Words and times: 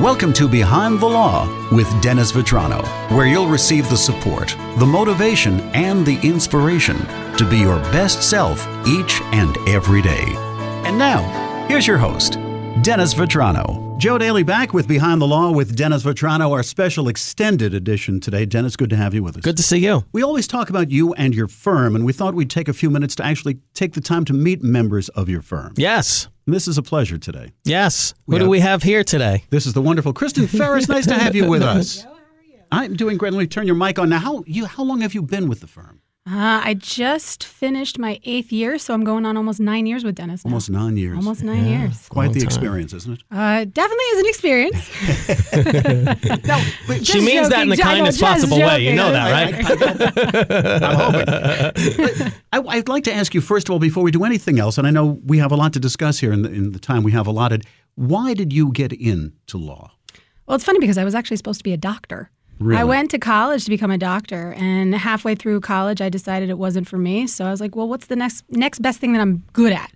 Welcome 0.00 0.34
to 0.34 0.46
Behind 0.46 1.00
the 1.00 1.06
Law 1.06 1.48
with 1.74 1.90
Dennis 2.02 2.30
Vetrano, 2.30 2.84
where 3.16 3.24
you'll 3.26 3.48
receive 3.48 3.88
the 3.88 3.96
support, 3.96 4.54
the 4.76 4.84
motivation, 4.84 5.58
and 5.74 6.04
the 6.04 6.20
inspiration 6.20 6.98
to 7.38 7.48
be 7.48 7.56
your 7.56 7.78
best 7.84 8.22
self 8.22 8.60
each 8.86 9.22
and 9.32 9.56
every 9.66 10.02
day. 10.02 10.26
And 10.84 10.98
now, 10.98 11.22
here's 11.66 11.86
your 11.86 11.96
host, 11.96 12.34
Dennis 12.82 13.14
Vetrano. 13.14 13.96
Joe 13.96 14.18
Daly 14.18 14.42
back 14.42 14.74
with 14.74 14.86
Behind 14.86 15.18
the 15.18 15.26
Law 15.26 15.50
with 15.50 15.74
Dennis 15.74 16.02
Vetrano, 16.02 16.50
our 16.50 16.62
special 16.62 17.08
extended 17.08 17.72
edition 17.72 18.20
today. 18.20 18.44
Dennis, 18.44 18.76
good 18.76 18.90
to 18.90 18.96
have 18.96 19.14
you 19.14 19.22
with 19.22 19.38
us. 19.38 19.42
Good 19.42 19.56
to 19.56 19.62
see 19.62 19.78
you. 19.78 20.04
We 20.12 20.22
always 20.22 20.46
talk 20.46 20.68
about 20.68 20.90
you 20.90 21.14
and 21.14 21.34
your 21.34 21.48
firm, 21.48 21.96
and 21.96 22.04
we 22.04 22.12
thought 22.12 22.34
we'd 22.34 22.50
take 22.50 22.68
a 22.68 22.74
few 22.74 22.90
minutes 22.90 23.14
to 23.14 23.24
actually 23.24 23.60
take 23.72 23.94
the 23.94 24.02
time 24.02 24.26
to 24.26 24.34
meet 24.34 24.62
members 24.62 25.08
of 25.08 25.30
your 25.30 25.40
firm. 25.40 25.72
Yes. 25.78 26.28
And 26.46 26.54
this 26.54 26.68
is 26.68 26.78
a 26.78 26.82
pleasure 26.82 27.18
today. 27.18 27.52
Yes. 27.64 28.14
We 28.26 28.34
Who 28.34 28.38
have- 28.38 28.46
do 28.46 28.50
we 28.50 28.60
have 28.60 28.82
here 28.82 29.02
today? 29.02 29.44
This 29.50 29.66
is 29.66 29.72
the 29.72 29.82
wonderful 29.82 30.12
Kristen 30.12 30.46
Ferris. 30.46 30.88
nice 30.88 31.06
to 31.06 31.14
have 31.14 31.34
you 31.34 31.48
with 31.48 31.62
us. 31.76 32.02
Hello, 32.02 32.14
how 32.14 32.20
are 32.20 32.42
you? 32.44 32.58
I'm 32.70 32.94
doing 32.96 33.16
great. 33.16 33.32
Let 33.32 33.40
me 33.40 33.46
turn 33.48 33.66
your 33.66 33.74
mic 33.76 33.98
on. 33.98 34.08
Now, 34.10 34.20
how 34.20 34.44
you 34.46 34.66
how 34.66 34.84
long 34.84 35.00
have 35.00 35.12
you 35.14 35.22
been 35.22 35.48
with 35.48 35.60
the 35.60 35.66
firm? 35.66 36.00
Uh, 36.28 36.60
I 36.64 36.74
just 36.74 37.44
finished 37.44 38.00
my 38.00 38.18
eighth 38.24 38.50
year, 38.50 38.78
so 38.78 38.92
I'm 38.92 39.04
going 39.04 39.24
on 39.24 39.36
almost 39.36 39.60
nine 39.60 39.86
years 39.86 40.02
with 40.02 40.16
Dennis. 40.16 40.44
now. 40.44 40.48
Almost 40.48 40.70
nine 40.70 40.96
years. 40.96 41.14
Almost 41.14 41.44
nine 41.44 41.66
years. 41.66 42.08
Quite 42.08 42.32
the 42.32 42.40
time. 42.40 42.48
experience, 42.48 42.92
isn't 42.94 43.12
it? 43.12 43.20
Uh, 43.30 43.64
definitely 43.64 44.04
is 44.06 44.18
an 44.18 44.26
experience. 44.26 44.76
she 47.06 47.20
means 47.20 47.48
that 47.50 47.60
in 47.62 47.68
the 47.68 47.76
joking, 47.76 47.76
know, 47.76 47.78
kindest 47.98 48.18
just 48.18 48.20
possible 48.20 48.58
way. 48.58 48.80
You 48.80 48.96
know 48.96 49.12
that, 49.12 49.30
right? 49.30 49.54
I'm 50.82 50.96
hoping. 50.96 52.32
I, 52.52 52.58
I'd 52.76 52.88
like 52.88 53.04
to 53.04 53.14
ask 53.14 53.32
you 53.32 53.40
first 53.40 53.68
of 53.68 53.72
all, 53.72 53.78
before 53.78 54.02
we 54.02 54.10
do 54.10 54.24
anything 54.24 54.58
else, 54.58 54.78
and 54.78 54.86
I 54.86 54.90
know 54.90 55.20
we 55.24 55.38
have 55.38 55.52
a 55.52 55.56
lot 55.56 55.72
to 55.74 55.80
discuss 55.80 56.18
here 56.18 56.32
in 56.32 56.42
the, 56.42 56.50
in 56.50 56.72
the 56.72 56.80
time 56.80 57.04
we 57.04 57.12
have 57.12 57.28
allotted. 57.28 57.64
Why 57.94 58.34
did 58.34 58.52
you 58.52 58.72
get 58.72 58.92
into 58.92 59.58
law? 59.58 59.92
Well, 60.46 60.56
it's 60.56 60.64
funny 60.64 60.80
because 60.80 60.98
I 60.98 61.04
was 61.04 61.14
actually 61.14 61.36
supposed 61.36 61.60
to 61.60 61.64
be 61.64 61.72
a 61.72 61.76
doctor. 61.76 62.32
Really? 62.58 62.80
I 62.80 62.84
went 62.84 63.10
to 63.10 63.18
college 63.18 63.64
to 63.64 63.70
become 63.70 63.90
a 63.90 63.98
doctor, 63.98 64.54
and 64.56 64.94
halfway 64.94 65.34
through 65.34 65.60
college, 65.60 66.00
I 66.00 66.08
decided 66.08 66.48
it 66.48 66.58
wasn't 66.58 66.88
for 66.88 66.96
me. 66.96 67.26
So 67.26 67.44
I 67.44 67.50
was 67.50 67.60
like, 67.60 67.76
"Well, 67.76 67.88
what's 67.88 68.06
the 68.06 68.16
next 68.16 68.44
next 68.50 68.80
best 68.80 68.98
thing 68.98 69.12
that 69.12 69.20
I'm 69.20 69.42
good 69.52 69.72
at? 69.72 69.92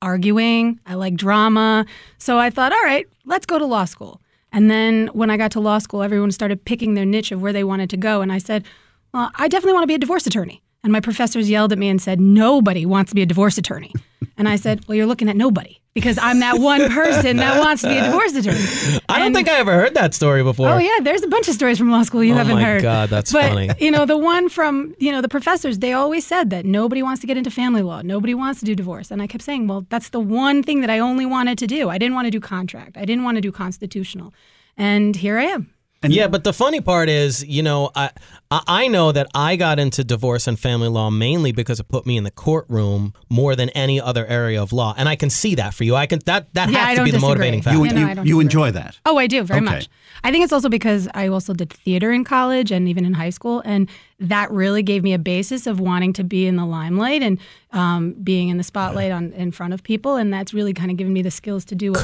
Arguing. 0.00 0.78
I 0.86 0.94
like 0.94 1.14
drama. 1.16 1.86
So 2.18 2.38
I 2.38 2.50
thought, 2.50 2.72
all 2.72 2.82
right, 2.82 3.06
let's 3.24 3.46
go 3.46 3.58
to 3.58 3.66
law 3.66 3.84
school. 3.84 4.20
And 4.52 4.70
then 4.70 5.08
when 5.12 5.30
I 5.30 5.36
got 5.36 5.50
to 5.52 5.60
law 5.60 5.78
school, 5.78 6.02
everyone 6.02 6.30
started 6.30 6.64
picking 6.64 6.94
their 6.94 7.04
niche 7.04 7.32
of 7.32 7.42
where 7.42 7.52
they 7.52 7.64
wanted 7.64 7.90
to 7.90 7.96
go, 7.96 8.20
and 8.22 8.30
I 8.32 8.38
said, 8.38 8.64
"Well, 9.12 9.30
I 9.34 9.48
definitely 9.48 9.72
want 9.74 9.82
to 9.82 9.88
be 9.88 9.94
a 9.94 9.98
divorce 9.98 10.26
attorney." 10.26 10.62
And 10.84 10.92
my 10.92 11.00
professors 11.00 11.50
yelled 11.50 11.72
at 11.72 11.78
me 11.78 11.88
and 11.88 12.00
said, 12.00 12.20
"Nobody 12.20 12.86
wants 12.86 13.10
to 13.10 13.14
be 13.16 13.22
a 13.22 13.26
divorce 13.26 13.58
attorney." 13.58 13.92
And 14.36 14.48
I 14.48 14.56
said, 14.56 14.86
"Well, 14.86 14.96
you're 14.96 15.06
looking 15.06 15.28
at 15.28 15.36
nobody 15.36 15.80
because 15.94 16.18
I'm 16.18 16.40
that 16.40 16.58
one 16.58 16.90
person 17.00 17.36
that 17.38 17.58
wants 17.58 17.82
to 17.82 17.88
be 17.88 17.96
a 17.96 18.04
divorce 18.04 18.34
attorney." 18.34 19.00
I 19.08 19.18
don't 19.18 19.32
think 19.32 19.48
I 19.48 19.58
ever 19.58 19.72
heard 19.72 19.94
that 19.94 20.14
story 20.14 20.42
before. 20.42 20.68
Oh 20.68 20.78
yeah, 20.78 20.98
there's 21.02 21.22
a 21.22 21.28
bunch 21.28 21.48
of 21.48 21.54
stories 21.54 21.78
from 21.78 21.90
law 21.90 22.02
school 22.02 22.22
you 22.24 22.34
Oh, 22.34 22.36
haven't 22.36 22.58
heard. 22.58 22.84
Oh 22.84 22.88
my. 22.88 22.94
God, 23.00 23.08
that's 23.10 23.32
but, 23.32 23.48
funny. 23.50 23.70
You 23.78 23.90
know, 23.90 24.06
the 24.06 24.16
one 24.18 24.48
from 24.48 24.94
you 24.98 25.12
know 25.12 25.20
the 25.20 25.28
professors, 25.28 25.78
they 25.78 25.92
always 25.92 26.26
said 26.26 26.50
that 26.50 26.64
nobody 26.64 27.02
wants 27.02 27.20
to 27.20 27.26
get 27.26 27.36
into 27.36 27.50
family 27.50 27.82
law, 27.82 28.02
nobody 28.02 28.34
wants 28.34 28.60
to 28.60 28.66
do 28.66 28.74
divorce, 28.74 29.10
and 29.10 29.20
I 29.22 29.26
kept 29.26 29.44
saying, 29.44 29.66
well, 29.68 29.86
that's 29.90 30.08
the 30.10 30.20
one 30.20 30.62
thing 30.62 30.80
that 30.80 30.90
I 30.90 30.98
only 30.98 31.26
wanted 31.26 31.58
to 31.58 31.66
do. 31.66 31.88
I 31.90 31.98
didn't 31.98 32.14
want 32.14 32.26
to 32.26 32.30
do 32.30 32.40
contract. 32.40 32.96
I 32.96 33.04
didn't 33.04 33.24
want 33.24 33.36
to 33.36 33.40
do 33.42 33.52
constitutional, 33.52 34.32
and 34.76 35.14
here 35.16 35.38
I 35.38 35.44
am. 35.44 35.70
Yeah, 36.12 36.28
but 36.28 36.44
the 36.44 36.52
funny 36.52 36.80
part 36.80 37.08
is, 37.08 37.44
you 37.44 37.62
know, 37.62 37.90
I 37.94 38.10
I 38.50 38.60
I 38.66 38.88
know 38.88 39.12
that 39.12 39.28
I 39.34 39.56
got 39.56 39.78
into 39.78 40.04
divorce 40.04 40.46
and 40.46 40.58
family 40.58 40.88
law 40.88 41.10
mainly 41.10 41.52
because 41.52 41.80
it 41.80 41.88
put 41.88 42.06
me 42.06 42.16
in 42.16 42.24
the 42.24 42.30
courtroom 42.30 43.14
more 43.28 43.56
than 43.56 43.68
any 43.70 44.00
other 44.00 44.26
area 44.26 44.62
of 44.62 44.72
law, 44.72 44.94
and 44.96 45.08
I 45.08 45.16
can 45.16 45.30
see 45.30 45.54
that 45.56 45.74
for 45.74 45.84
you. 45.84 45.94
I 45.94 46.06
can 46.06 46.20
that 46.26 46.52
that 46.54 46.70
Yeah, 46.70 46.78
I 46.78 46.82
has 46.82 46.88
to 46.90 46.96
don't 46.96 47.04
be 47.06 47.10
the 47.10 47.18
motivating 47.20 47.62
factor. 47.62 47.78
You, 47.78 47.84
Yeah, 47.86 48.14
you, 48.22 48.22
you 48.24 48.40
enjoy 48.40 48.70
that. 48.72 48.98
Oh, 49.06 49.16
I 49.16 49.26
do 49.26 49.42
very 49.42 49.60
Okay. 49.60 49.74
much. 49.74 49.88
I 50.22 50.30
think 50.30 50.44
it's 50.44 50.52
also 50.52 50.68
because 50.68 51.08
I 51.14 51.28
also 51.28 51.52
did 51.52 51.70
theater 51.70 52.10
in 52.12 52.24
college 52.24 52.70
and 52.70 52.88
even 52.88 53.04
in 53.04 53.14
high 53.14 53.30
school, 53.30 53.60
and 53.64 53.88
that 54.20 54.50
really 54.50 54.82
gave 54.82 55.02
me 55.02 55.12
a 55.12 55.18
basis 55.18 55.66
of 55.66 55.80
wanting 55.80 56.12
to 56.14 56.24
be 56.24 56.46
in 56.46 56.56
the 56.56 56.64
limelight 56.64 57.22
and 57.22 57.38
um, 57.72 58.12
being 58.22 58.48
in 58.48 58.56
the 58.56 58.62
spotlight 58.64 59.10
on 59.12 59.32
in 59.32 59.52
front 59.52 59.74
of 59.74 59.82
people, 59.82 60.16
and 60.16 60.32
that's 60.32 60.54
really 60.54 60.72
kind 60.72 60.90
of 60.90 60.96
given 60.96 61.12
me 61.12 61.22
the 61.22 61.30
skills 61.30 61.64
to 61.66 61.74
do 61.74 61.92
what 61.92 62.00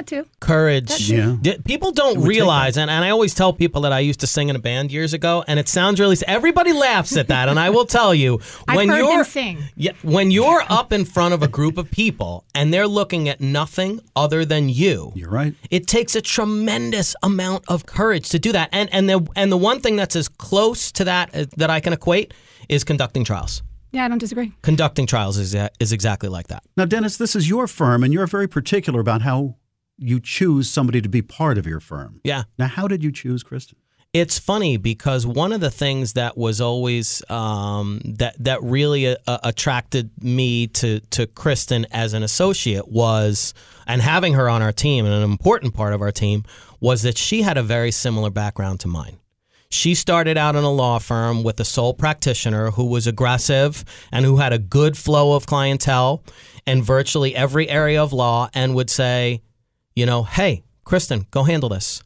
we 0.00 0.02
do. 0.04 0.26
Courage. 0.40 0.88
That 0.88 0.98
too. 0.98 1.26
courage. 1.26 1.44
Yeah. 1.44 1.56
People 1.64 1.92
don't 1.92 2.22
realize, 2.22 2.76
and, 2.76 2.90
and 2.90 3.04
I 3.04 3.10
always 3.10 3.34
tell 3.34 3.52
people 3.52 3.82
that 3.82 3.92
I 3.92 4.00
used 4.00 4.20
to 4.20 4.26
sing 4.26 4.48
in 4.48 4.56
a 4.56 4.58
band 4.58 4.92
years 4.92 5.12
ago, 5.14 5.44
and 5.46 5.58
it 5.58 5.68
sounds 5.68 6.00
really. 6.00 6.16
Everybody 6.26 6.72
laughs 6.72 7.16
at 7.16 7.28
that, 7.28 7.48
and 7.48 7.58
I 7.58 7.70
will 7.70 7.86
tell 7.86 8.14
you 8.14 8.40
I've 8.68 8.76
when 8.76 8.88
heard 8.88 8.98
you're 9.04 9.24
sing. 9.24 9.62
yeah, 9.76 9.92
when 10.02 10.30
you're 10.30 10.64
up 10.68 10.92
in 10.92 11.04
front 11.04 11.34
of 11.34 11.42
a 11.42 11.48
group 11.48 11.78
of 11.78 11.90
people 11.90 12.44
and 12.54 12.72
they're 12.72 12.86
looking 12.86 13.28
at 13.28 13.40
nothing 13.40 14.00
other 14.16 14.44
than 14.44 14.68
you. 14.68 15.12
You're 15.14 15.30
right. 15.30 15.54
It 15.70 15.86
takes 15.86 16.14
a 16.14 16.20
tremendous 16.20 17.14
amount 17.22 17.64
of 17.68 17.86
courage 17.86 18.28
to 18.30 18.38
do 18.38 18.52
that, 18.52 18.68
and 18.72 18.88
and 18.92 19.08
the 19.08 19.26
and 19.36 19.50
the 19.50 19.56
one 19.56 19.80
thing 19.80 19.96
that's 19.96 20.16
as 20.16 20.28
close 20.28 20.92
to 20.92 21.04
that 21.04 21.34
uh, 21.34 21.46
that 21.56 21.70
I 21.70 21.80
can 21.80 21.92
equate 21.92 22.34
is 22.68 22.84
conducting 22.84 23.24
trials. 23.24 23.62
Yeah, 23.92 24.06
I 24.06 24.08
don't 24.08 24.18
disagree. 24.18 24.52
Conducting 24.62 25.06
trials 25.06 25.36
is 25.36 25.54
is 25.78 25.92
exactly 25.92 26.28
like 26.28 26.48
that. 26.48 26.62
Now, 26.76 26.86
Dennis, 26.86 27.18
this 27.18 27.36
is 27.36 27.48
your 27.48 27.66
firm, 27.66 28.02
and 28.02 28.12
you're 28.12 28.26
very 28.26 28.48
particular 28.48 29.00
about 29.00 29.22
how 29.22 29.56
you 30.02 30.20
choose 30.20 30.68
somebody 30.68 31.00
to 31.00 31.08
be 31.08 31.22
part 31.22 31.58
of 31.58 31.66
your 31.66 31.80
firm. 31.80 32.20
Yeah. 32.24 32.44
Now, 32.58 32.66
how 32.66 32.88
did 32.88 33.02
you 33.02 33.12
choose 33.12 33.42
Kristen? 33.42 33.78
It's 34.12 34.38
funny 34.38 34.76
because 34.76 35.26
one 35.26 35.52
of 35.52 35.62
the 35.62 35.70
things 35.70 36.12
that 36.14 36.36
was 36.36 36.60
always 36.60 37.22
um, 37.30 38.02
that 38.04 38.36
that 38.44 38.62
really 38.62 39.16
uh, 39.16 39.38
attracted 39.42 40.10
me 40.22 40.66
to 40.66 41.00
to 41.00 41.26
Kristen 41.26 41.86
as 41.90 42.12
an 42.12 42.22
associate 42.22 42.88
was, 42.88 43.54
and 43.86 44.02
having 44.02 44.34
her 44.34 44.50
on 44.50 44.60
our 44.60 44.72
team 44.72 45.06
and 45.06 45.14
an 45.14 45.22
important 45.22 45.72
part 45.72 45.94
of 45.94 46.02
our 46.02 46.12
team 46.12 46.44
was 46.78 47.00
that 47.02 47.16
she 47.16 47.40
had 47.40 47.56
a 47.56 47.62
very 47.62 47.90
similar 47.90 48.28
background 48.28 48.80
to 48.80 48.88
mine. 48.88 49.16
She 49.70 49.94
started 49.94 50.36
out 50.36 50.56
in 50.56 50.64
a 50.64 50.70
law 50.70 50.98
firm 50.98 51.42
with 51.42 51.58
a 51.58 51.64
sole 51.64 51.94
practitioner 51.94 52.72
who 52.72 52.84
was 52.84 53.06
aggressive 53.06 53.82
and 54.12 54.26
who 54.26 54.36
had 54.36 54.52
a 54.52 54.58
good 54.58 54.98
flow 54.98 55.34
of 55.34 55.46
clientele 55.46 56.22
in 56.66 56.82
virtually 56.82 57.34
every 57.34 57.70
area 57.70 58.02
of 58.02 58.12
law 58.12 58.50
and 58.52 58.74
would 58.74 58.90
say, 58.90 59.40
you 59.94 60.06
know, 60.06 60.22
hey, 60.22 60.62
Kristen, 60.84 61.26
go 61.30 61.42
handle 61.44 61.68
this. 61.68 62.02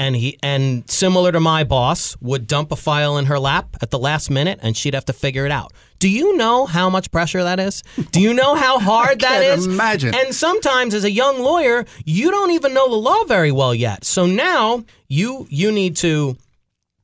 And 0.00 0.14
he 0.14 0.38
and 0.44 0.88
similar 0.88 1.32
to 1.32 1.40
my 1.40 1.64
boss 1.64 2.16
would 2.20 2.46
dump 2.46 2.70
a 2.70 2.76
file 2.76 3.18
in 3.18 3.24
her 3.26 3.38
lap 3.40 3.76
at 3.82 3.90
the 3.90 3.98
last 3.98 4.30
minute 4.30 4.60
and 4.62 4.76
she'd 4.76 4.94
have 4.94 5.06
to 5.06 5.12
figure 5.12 5.44
it 5.44 5.50
out. 5.50 5.72
Do 5.98 6.08
you 6.08 6.36
know 6.36 6.66
how 6.66 6.88
much 6.88 7.10
pressure 7.10 7.42
that 7.42 7.58
is? 7.58 7.82
Do 8.12 8.20
you 8.20 8.32
know 8.32 8.54
how 8.54 8.78
hard 8.90 9.18
that 9.20 9.42
can't 9.42 9.58
is? 9.58 9.66
imagine. 9.66 10.14
And 10.14 10.32
sometimes 10.32 10.94
as 10.94 11.02
a 11.02 11.10
young 11.10 11.40
lawyer, 11.42 11.84
you 12.04 12.30
don't 12.30 12.52
even 12.52 12.74
know 12.74 12.88
the 12.88 12.94
law 12.94 13.24
very 13.24 13.50
well 13.50 13.74
yet. 13.74 14.04
So 14.04 14.24
now 14.24 14.84
you 15.08 15.48
you 15.50 15.72
need 15.72 15.96
to 15.96 16.36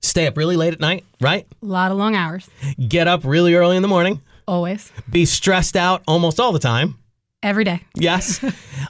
stay 0.01 0.29
up 0.29 0.37
really 0.37 0.57
late 0.57 0.73
at 0.73 0.79
night, 0.79 1.05
right? 1.21 1.49
A 1.63 1.67
lot 1.67 1.91
of 1.91 1.97
long 1.99 2.15
hours, 2.15 2.49
Get 2.79 3.09
up 3.09 3.23
really 3.25 3.55
early 3.57 3.75
in 3.75 3.83
the 3.83 3.89
morning, 3.89 4.21
always, 4.47 4.93
be 5.11 5.25
stressed 5.25 5.75
out 5.75 6.05
almost 6.07 6.39
all 6.39 6.53
the 6.53 6.61
time. 6.61 6.97
Every 7.45 7.65
day. 7.65 7.81
Yes. 7.95 8.43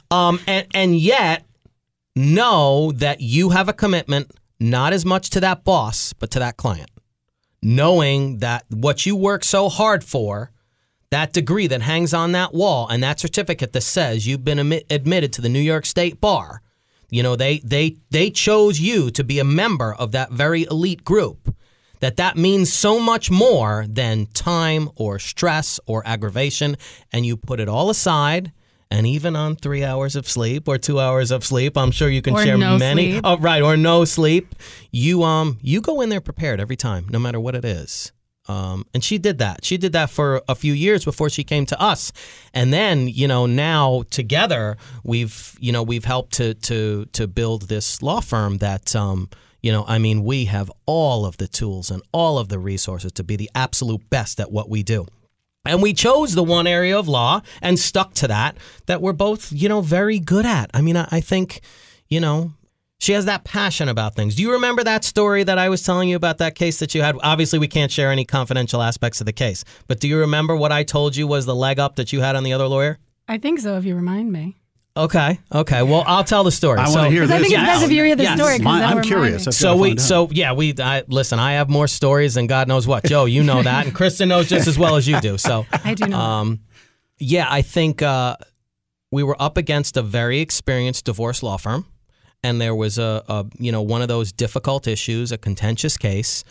um, 0.09 0.39
and, 0.47 0.65
and 0.73 0.95
yet, 0.95 1.45
know 2.15 2.91
that 2.93 3.21
you 3.21 3.49
have 3.49 3.67
a 3.69 3.73
commitment 3.73 4.31
not 4.59 4.93
as 4.93 5.05
much 5.05 5.29
to 5.31 5.39
that 5.41 5.63
boss, 5.63 6.13
but 6.13 6.31
to 6.31 6.39
that 6.39 6.57
client. 6.57 6.89
Knowing 7.61 8.37
that 8.37 8.63
what 8.69 9.05
you 9.05 9.15
work 9.15 9.43
so 9.43 9.69
hard 9.69 10.03
for, 10.03 10.51
that 11.09 11.33
degree 11.33 11.67
that 11.67 11.81
hangs 11.81 12.13
on 12.13 12.31
that 12.31 12.53
wall, 12.53 12.87
and 12.87 13.03
that 13.03 13.19
certificate 13.19 13.73
that 13.73 13.81
says 13.81 14.25
you've 14.25 14.45
been 14.45 14.57
admi- 14.57 14.85
admitted 14.89 15.33
to 15.33 15.41
the 15.41 15.49
New 15.49 15.59
York 15.59 15.85
State 15.85 16.21
Bar, 16.21 16.61
you 17.09 17.21
know, 17.21 17.35
they, 17.35 17.59
they, 17.59 17.97
they 18.09 18.29
chose 18.29 18.79
you 18.79 19.11
to 19.11 19.23
be 19.23 19.39
a 19.39 19.43
member 19.43 19.93
of 19.93 20.11
that 20.11 20.31
very 20.31 20.63
elite 20.63 21.03
group 21.03 21.54
that 21.99 22.17
that 22.17 22.37
means 22.37 22.71
so 22.71 22.99
much 22.99 23.29
more 23.31 23.85
than 23.87 24.25
time 24.27 24.89
or 24.95 25.19
stress 25.19 25.79
or 25.85 26.05
aggravation 26.05 26.75
and 27.11 27.25
you 27.25 27.37
put 27.37 27.59
it 27.59 27.67
all 27.69 27.89
aside 27.89 28.51
and 28.91 29.07
even 29.07 29.35
on 29.35 29.55
three 29.55 29.83
hours 29.83 30.15
of 30.15 30.29
sleep 30.29 30.67
or 30.67 30.77
two 30.77 30.99
hours 30.99 31.31
of 31.31 31.43
sleep 31.43 31.77
i'm 31.77 31.91
sure 31.91 32.09
you 32.09 32.21
can 32.21 32.33
Or 32.35 32.43
share 32.43 32.57
no 32.57 32.77
many 32.77 33.11
sleep. 33.13 33.21
oh 33.23 33.37
right 33.37 33.61
or 33.61 33.75
no 33.77 34.05
sleep 34.05 34.55
you 34.91 35.23
um 35.23 35.57
you 35.61 35.81
go 35.81 36.01
in 36.01 36.09
there 36.09 36.21
prepared 36.21 36.59
every 36.59 36.75
time 36.75 37.07
no 37.09 37.19
matter 37.19 37.39
what 37.39 37.55
it 37.55 37.65
is 37.65 38.11
um, 38.47 38.85
and 38.93 39.03
she 39.03 39.17
did 39.17 39.39
that. 39.39 39.65
She 39.65 39.75
did 39.75 39.93
that 39.93 40.11
for 40.11 40.39
a 40.47 40.53
few 40.53 40.71
years 40.71 41.03
before 41.03 41.31
she 41.31 41.43
came 41.43 41.65
to 41.65 41.81
us, 41.81 42.11
and 42.53 42.71
then 42.71 43.07
you 43.07 43.27
know 43.27 43.47
now 43.47 44.03
together 44.11 44.77
we've 45.03 45.55
you 45.59 45.71
know 45.71 45.81
we've 45.81 46.05
helped 46.05 46.33
to 46.33 46.53
to 46.53 47.05
to 47.13 47.25
build 47.27 47.69
this 47.69 48.03
law 48.03 48.19
firm 48.21 48.59
that 48.59 48.95
um, 48.95 49.31
you 49.65 49.71
know 49.71 49.83
I 49.87 49.97
mean 49.97 50.23
we 50.23 50.45
have 50.45 50.71
all 50.85 51.25
of 51.25 51.37
the 51.37 51.47
tools 51.47 51.89
and 51.89 52.03
all 52.11 52.37
of 52.37 52.49
the 52.49 52.59
resources 52.59 53.11
to 53.13 53.23
be 53.23 53.35
the 53.35 53.49
absolute 53.55 54.09
best 54.09 54.39
at 54.39 54.51
what 54.51 54.69
we 54.69 54.83
do. 54.83 55.07
And 55.65 55.81
we 55.81 55.93
chose 55.93 56.35
the 56.35 56.43
one 56.43 56.67
area 56.67 56.97
of 56.97 57.07
law 57.07 57.41
and 57.63 57.79
stuck 57.79 58.13
to 58.15 58.27
that 58.27 58.57
that 58.85 59.01
we're 59.01 59.13
both, 59.13 59.51
you 59.51 59.67
know, 59.67 59.81
very 59.81 60.19
good 60.19 60.45
at. 60.45 60.69
I 60.75 60.81
mean, 60.81 60.95
I, 60.95 61.07
I 61.09 61.21
think, 61.21 61.61
you 62.07 62.19
know, 62.19 62.51
she 62.99 63.13
has 63.13 63.25
that 63.25 63.43
passion 63.43 63.89
about 63.89 64.15
things. 64.15 64.35
Do 64.35 64.43
you 64.43 64.51
remember 64.51 64.83
that 64.83 65.03
story 65.03 65.43
that 65.43 65.57
I 65.57 65.69
was 65.69 65.81
telling 65.81 66.07
you 66.07 66.15
about 66.15 66.37
that 66.37 66.53
case 66.53 66.77
that 66.79 66.93
you 66.93 67.01
had? 67.01 67.15
Obviously, 67.23 67.57
we 67.57 67.67
can't 67.67 67.91
share 67.91 68.11
any 68.11 68.25
confidential 68.25 68.83
aspects 68.83 69.19
of 69.19 69.25
the 69.25 69.33
case, 69.33 69.65
but 69.87 69.99
do 69.99 70.07
you 70.07 70.19
remember 70.19 70.55
what 70.55 70.71
I 70.71 70.83
told 70.83 71.15
you 71.15 71.25
was 71.25 71.47
the 71.47 71.55
leg 71.55 71.79
up 71.79 71.95
that 71.95 72.13
you 72.13 72.21
had 72.21 72.35
on 72.35 72.43
the 72.43 72.53
other 72.53 72.67
lawyer? 72.67 72.99
I 73.27 73.39
think 73.39 73.59
so, 73.59 73.77
if 73.77 73.85
you 73.85 73.95
remind 73.95 74.31
me. 74.31 74.55
Okay. 74.97 75.39
Okay. 75.53 75.83
Well, 75.83 76.03
I'll 76.07 76.23
tell 76.23 76.43
the 76.45 76.51
story. 76.51 76.79
I 76.79 76.85
so, 76.85 76.99
want 76.99 77.07
to 77.07 77.11
hear 77.11 77.27
this. 77.27 77.31
I 77.35 77.39
think 77.39 77.45
it's 77.51 77.51
Yes. 77.61 77.67
best 77.67 77.83
if 77.85 77.91
you 77.91 78.03
hear 78.03 78.15
the 78.15 78.23
Yes. 78.23 78.37
story. 78.39 78.53
'cause 78.57 78.63
My- 78.63 78.83
I'm 78.85 79.01
curious. 79.01 79.45
me. 79.45 79.51
So 79.51 79.75
we, 79.75 79.97
so 79.97 80.29
yeah, 80.31 80.53
we. 80.53 80.73
I, 80.79 81.03
listen, 81.09 81.37
I 81.37 81.53
have 81.53 81.69
more 81.69 81.87
stories 81.87 82.35
than 82.35 82.47
God 82.47 82.67
knows 82.69 82.87
what. 82.87 83.03
Joe, 83.03 83.25
you 83.25 83.43
know 83.43 83.61
that, 83.61 83.85
and 83.87 83.93
Kristen 83.93 84.29
knows 84.29 84.47
just 84.47 84.67
as 84.67 84.79
well 84.79 84.95
as 84.95 85.05
you 85.07 85.19
do. 85.19 85.37
So, 85.37 85.65
I 85.83 85.95
do 85.95 86.07
know. 86.07 86.17
um, 86.17 86.59
yeah, 87.19 87.45
I 87.49 87.61
think 87.61 88.01
uh, 88.01 88.37
we 89.11 89.21
were 89.23 89.35
up 89.41 89.57
against 89.57 89.97
a 89.97 90.01
very 90.01 90.39
experienced 90.39 91.03
divorce 91.05 91.43
law 91.43 91.57
firm, 91.57 91.85
and 92.41 92.61
there 92.61 92.73
was 92.75 92.97
a, 92.97 93.21
a 93.27 93.45
you 93.59 93.73
know 93.73 93.81
one 93.81 94.01
of 94.01 94.07
those 94.07 94.31
difficult 94.31 94.87
issues, 94.87 95.33
a 95.33 95.37
contentious 95.37 95.97
case. 95.97 96.45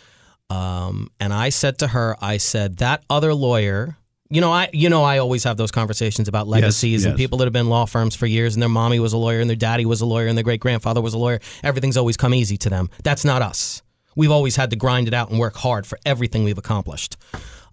Um, 0.51 1.09
and 1.19 1.33
I 1.33 1.49
said 1.49 1.79
to 1.79 1.87
her, 1.87 2.15
I 2.21 2.37
said 2.37 2.77
that 2.77 3.03
other 3.09 3.33
lawyer. 3.33 3.97
You 4.35 4.41
know, 4.41 4.51
I 4.51 4.69
you 4.73 4.89
know 4.89 5.01
I 5.01 5.19
always 5.19 5.45
have 5.45 5.55
those 5.55 5.71
conversations 5.71 6.27
about 6.27 6.45
legacies 6.45 7.05
and 7.05 7.13
yes. 7.13 7.17
people 7.17 7.37
that 7.37 7.45
have 7.45 7.53
been 7.53 7.69
law 7.69 7.85
firms 7.85 8.17
for 8.17 8.25
years, 8.25 8.53
and 8.53 8.61
their 8.61 8.67
mommy 8.67 8.99
was 8.99 9.13
a 9.13 9.17
lawyer, 9.17 9.39
and 9.39 9.49
their 9.49 9.55
daddy 9.55 9.85
was 9.85 10.01
a 10.01 10.05
lawyer, 10.05 10.27
and 10.27 10.37
their 10.37 10.43
great 10.43 10.59
grandfather 10.59 10.99
was 10.99 11.13
a 11.13 11.17
lawyer. 11.17 11.39
Everything's 11.63 11.95
always 11.95 12.17
come 12.17 12.33
easy 12.33 12.57
to 12.57 12.69
them. 12.69 12.89
That's 13.01 13.23
not 13.23 13.41
us. 13.41 13.81
We've 14.13 14.31
always 14.31 14.57
had 14.57 14.71
to 14.71 14.75
grind 14.75 15.07
it 15.07 15.13
out 15.13 15.29
and 15.29 15.39
work 15.39 15.55
hard 15.55 15.87
for 15.87 15.97
everything 16.05 16.43
we've 16.43 16.57
accomplished. 16.57 17.15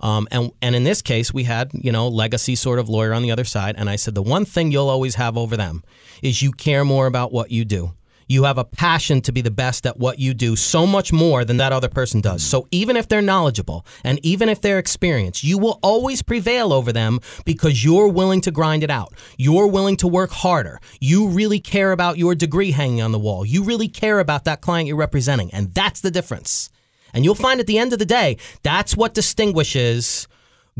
Um, 0.00 0.29
and 0.31 0.53
and 0.62 0.76
in 0.76 0.85
this 0.85 1.03
case, 1.03 1.35
we 1.35 1.43
had 1.43 1.73
you 1.75 1.91
know 1.91 2.06
legacy 2.06 2.55
sort 2.55 2.79
of 2.79 2.88
lawyer 2.88 3.12
on 3.12 3.23
the 3.23 3.32
other 3.32 3.44
side, 3.44 3.75
and 3.76 3.91
I 3.91 3.97
said 3.97 4.14
the 4.14 4.23
one 4.23 4.44
thing 4.44 4.70
you'll 4.70 4.88
always 4.88 5.17
have 5.17 5.37
over 5.37 5.56
them 5.56 5.82
is 6.23 6.43
you 6.43 6.53
care 6.53 6.85
more 6.85 7.09
about 7.09 7.32
what 7.32 7.50
you 7.50 7.64
do. 7.64 7.93
You 8.28 8.44
have 8.44 8.58
a 8.58 8.64
passion 8.64 9.20
to 9.22 9.32
be 9.32 9.40
the 9.40 9.50
best 9.50 9.86
at 9.86 9.98
what 9.98 10.19
you 10.19 10.34
do 10.34 10.56
so 10.56 10.86
much 10.86 11.12
more 11.12 11.44
than 11.44 11.56
that 11.58 11.72
other 11.72 11.88
person 11.88 12.20
does. 12.20 12.42
So 12.42 12.66
even 12.70 12.96
if 12.96 13.08
they're 13.08 13.22
knowledgeable 13.22 13.86
and 14.04 14.19
even 14.24 14.48
if 14.48 14.60
they're 14.60 14.78
experienced, 14.78 15.44
you 15.44 15.58
will 15.58 15.78
always 15.82 16.22
prevail 16.22 16.72
over 16.72 16.92
them 16.92 17.20
because 17.44 17.84
you're 17.84 18.08
willing 18.08 18.40
to 18.42 18.50
grind 18.50 18.82
it 18.82 18.90
out. 18.90 19.14
You're 19.36 19.66
willing 19.66 19.96
to 19.98 20.08
work 20.08 20.30
harder. 20.30 20.80
You 21.00 21.28
really 21.28 21.60
care 21.60 21.92
about 21.92 22.19
your 22.19 22.34
degree 22.34 22.70
hanging 22.70 23.02
on 23.02 23.12
the 23.12 23.19
wall. 23.19 23.44
You 23.44 23.64
really 23.64 23.88
care 23.88 24.20
about 24.20 24.44
that 24.44 24.60
client 24.60 24.88
you're 24.88 24.96
representing. 24.96 25.52
And 25.52 25.72
that's 25.75 26.00
the 26.00 26.10
difference. 26.10 26.70
And 27.14 27.25
you'll 27.25 27.34
find 27.34 27.60
at 27.60 27.66
the 27.66 27.78
end 27.78 27.92
of 27.92 27.98
the 27.98 28.06
day, 28.06 28.38
that's 28.62 28.96
what 28.96 29.14
distinguishes 29.14 30.28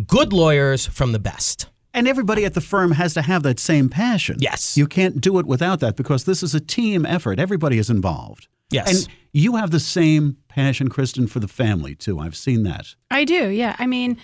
good 0.07 0.33
lawyers 0.33 0.87
from 0.87 1.13
the 1.13 1.19
best. 1.19 1.67
And 1.95 2.09
everybody 2.09 2.45
at 2.45 2.55
the 2.55 2.61
firm 2.61 2.93
has 2.93 3.15
to 3.15 3.23
have 3.23 3.43
that 3.43 3.61
same 3.61 3.89
passion. 3.89 4.37
Yes. 4.41 4.77
You 4.77 4.87
can't 4.87 5.21
do 5.21 5.39
it 5.39 5.47
without 5.47 5.81
that 5.81 5.97
because 5.97 6.25
this 6.25 6.43
is 6.43 6.55
a 6.55 6.61
team 6.61 7.05
effort. 7.05 7.39
Everybody 7.39 7.79
is 7.79 7.91
involved. 7.91 8.49
Yes. 8.71 8.89
And 8.89 9.15
you 9.33 9.57
have 9.57 9.71
the 9.71 9.81
same 9.81 10.39
passion, 10.49 10.89
Kristen, 10.89 11.27
for 11.27 11.41
the 11.41 11.49
family, 11.49 11.95
too. 11.95 12.19
I've 12.19 12.37
seen 12.37 12.63
that. 12.63 12.95
I 13.11 13.25
do, 13.25 13.49
yeah. 13.49 13.77
I 13.79 13.87
mean, 13.87 14.17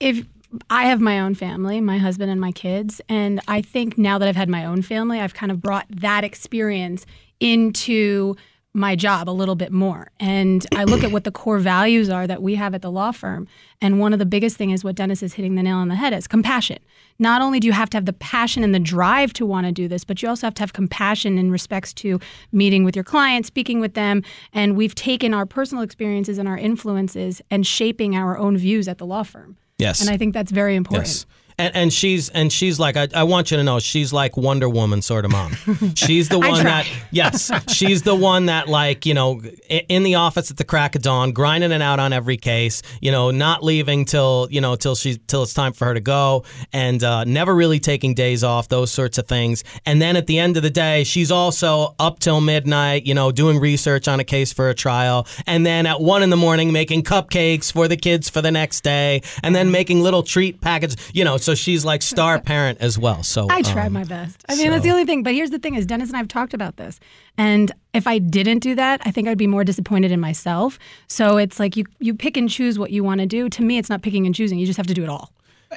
if 0.00 0.26
I 0.70 0.84
have 0.84 1.00
my 1.00 1.20
own 1.20 1.34
family, 1.34 1.80
my 1.80 1.98
husband 1.98 2.30
and 2.30 2.40
my 2.40 2.52
kids, 2.52 3.00
and 3.08 3.40
I 3.48 3.60
think 3.60 3.98
now 3.98 4.18
that 4.18 4.28
I've 4.28 4.36
had 4.36 4.48
my 4.48 4.64
own 4.64 4.82
family, 4.82 5.20
I've 5.20 5.34
kind 5.34 5.52
of 5.52 5.60
brought 5.60 5.86
that 5.90 6.24
experience 6.24 7.04
into 7.40 8.36
my 8.74 8.96
job 8.96 9.28
a 9.28 9.30
little 9.30 9.54
bit 9.54 9.70
more. 9.70 10.10
And 10.18 10.66
I 10.74 10.84
look 10.84 11.04
at 11.04 11.12
what 11.12 11.24
the 11.24 11.30
core 11.30 11.58
values 11.58 12.08
are 12.08 12.26
that 12.26 12.42
we 12.42 12.54
have 12.54 12.74
at 12.74 12.80
the 12.80 12.90
law 12.90 13.12
firm. 13.12 13.46
And 13.82 14.00
one 14.00 14.14
of 14.14 14.18
the 14.18 14.26
biggest 14.26 14.56
thing 14.56 14.70
is 14.70 14.82
what 14.82 14.94
Dennis 14.94 15.22
is 15.22 15.34
hitting 15.34 15.56
the 15.56 15.62
nail 15.62 15.76
on 15.76 15.88
the 15.88 15.94
head 15.94 16.14
is 16.14 16.26
compassion. 16.26 16.78
Not 17.18 17.42
only 17.42 17.60
do 17.60 17.66
you 17.66 17.74
have 17.74 17.90
to 17.90 17.98
have 17.98 18.06
the 18.06 18.14
passion 18.14 18.64
and 18.64 18.74
the 18.74 18.80
drive 18.80 19.34
to 19.34 19.44
want 19.44 19.66
to 19.66 19.72
do 19.72 19.88
this, 19.88 20.04
but 20.04 20.22
you 20.22 20.28
also 20.28 20.46
have 20.46 20.54
to 20.54 20.62
have 20.62 20.72
compassion 20.72 21.36
in 21.36 21.50
respects 21.50 21.92
to 21.94 22.18
meeting 22.50 22.82
with 22.82 22.96
your 22.96 23.04
clients, 23.04 23.48
speaking 23.48 23.78
with 23.78 23.92
them. 23.92 24.22
And 24.54 24.74
we've 24.74 24.94
taken 24.94 25.34
our 25.34 25.44
personal 25.44 25.84
experiences 25.84 26.38
and 26.38 26.48
our 26.48 26.56
influences 26.56 27.42
and 27.50 27.66
shaping 27.66 28.16
our 28.16 28.38
own 28.38 28.56
views 28.56 28.88
at 28.88 28.96
the 28.96 29.04
law 29.04 29.22
firm. 29.22 29.58
Yes. 29.78 30.00
And 30.00 30.08
I 30.08 30.16
think 30.16 30.32
that's 30.32 30.52
very 30.52 30.76
important. 30.76 31.08
Yes. 31.08 31.26
And, 31.58 31.74
and 31.76 31.92
she's 31.92 32.28
and 32.30 32.52
she's 32.52 32.78
like 32.78 32.96
I, 32.96 33.08
I 33.14 33.24
want 33.24 33.50
you 33.50 33.56
to 33.56 33.64
know 33.64 33.78
she's 33.78 34.12
like 34.12 34.36
Wonder 34.36 34.68
Woman 34.68 35.02
sort 35.02 35.24
of 35.24 35.32
mom. 35.32 35.52
She's 35.94 36.28
the 36.28 36.38
one 36.50 36.64
that 36.64 36.86
yes, 37.10 37.50
she's 37.68 38.02
the 38.02 38.14
one 38.14 38.46
that 38.46 38.68
like 38.68 39.06
you 39.06 39.14
know 39.14 39.40
in 39.68 40.02
the 40.02 40.16
office 40.16 40.50
at 40.50 40.56
the 40.56 40.64
crack 40.64 40.94
of 40.94 41.02
dawn, 41.02 41.32
grinding 41.32 41.72
it 41.72 41.82
out 41.82 42.00
on 42.00 42.12
every 42.12 42.36
case. 42.36 42.82
You 43.00 43.12
know, 43.12 43.30
not 43.30 43.62
leaving 43.62 44.04
till 44.04 44.48
you 44.50 44.60
know 44.60 44.76
till 44.76 44.94
she 44.94 45.16
till 45.26 45.42
it's 45.42 45.54
time 45.54 45.72
for 45.72 45.86
her 45.86 45.94
to 45.94 46.00
go, 46.00 46.44
and 46.72 47.02
uh, 47.02 47.24
never 47.24 47.54
really 47.54 47.78
taking 47.80 48.14
days 48.14 48.44
off. 48.44 48.68
Those 48.68 48.90
sorts 48.90 49.18
of 49.18 49.26
things. 49.26 49.64
And 49.86 50.00
then 50.00 50.16
at 50.16 50.26
the 50.26 50.38
end 50.38 50.56
of 50.56 50.62
the 50.62 50.70
day, 50.70 51.04
she's 51.04 51.30
also 51.30 51.94
up 51.98 52.18
till 52.18 52.40
midnight. 52.40 53.06
You 53.06 53.14
know, 53.14 53.32
doing 53.32 53.58
research 53.58 54.08
on 54.08 54.20
a 54.20 54.24
case 54.24 54.52
for 54.52 54.68
a 54.68 54.74
trial, 54.74 55.26
and 55.46 55.66
then 55.66 55.86
at 55.86 56.00
one 56.00 56.22
in 56.22 56.30
the 56.30 56.36
morning 56.36 56.72
making 56.72 57.02
cupcakes 57.02 57.72
for 57.72 57.88
the 57.88 57.96
kids 57.96 58.28
for 58.28 58.42
the 58.42 58.50
next 58.50 58.82
day, 58.82 59.22
and 59.42 59.54
then 59.54 59.70
making 59.70 60.02
little 60.02 60.22
treat 60.22 60.60
packages. 60.60 60.96
You 61.12 61.24
know, 61.24 61.36
so 61.42 61.54
she's 61.54 61.84
like 61.84 62.02
star 62.02 62.40
parent 62.52 62.78
as 62.80 62.98
well. 62.98 63.22
So 63.22 63.46
I 63.50 63.62
try 63.62 63.86
um, 63.86 63.92
my 63.92 64.04
best. 64.04 64.44
I 64.48 64.56
mean, 64.56 64.70
that's 64.70 64.82
the 64.82 64.90
only 64.90 65.04
thing. 65.04 65.22
But 65.22 65.34
here's 65.34 65.50
the 65.50 65.58
thing: 65.58 65.74
is 65.74 65.86
Dennis 65.86 66.08
and 66.08 66.16
I 66.16 66.18
have 66.18 66.28
talked 66.28 66.54
about 66.54 66.76
this, 66.76 67.00
and 67.36 67.72
if 67.94 68.06
I 68.06 68.18
didn't 68.18 68.60
do 68.60 68.74
that, 68.74 69.00
I 69.04 69.10
think 69.10 69.28
I'd 69.28 69.38
be 69.38 69.46
more 69.46 69.64
disappointed 69.64 70.12
in 70.12 70.20
myself. 70.20 70.78
So 71.06 71.36
it's 71.36 71.58
like 71.58 71.76
you 71.76 71.84
you 71.98 72.14
pick 72.14 72.36
and 72.36 72.48
choose 72.48 72.78
what 72.78 72.90
you 72.90 73.04
want 73.04 73.20
to 73.20 73.26
do. 73.26 73.48
To 73.48 73.62
me, 73.62 73.78
it's 73.78 73.90
not 73.90 74.02
picking 74.02 74.26
and 74.26 74.34
choosing. 74.34 74.58
You 74.58 74.66
just 74.66 74.76
have 74.76 74.86
to 74.86 74.94
do 74.94 75.02
it 75.02 75.08
all. 75.08 75.32